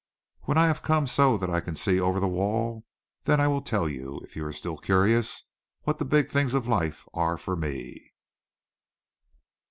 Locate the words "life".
6.67-7.07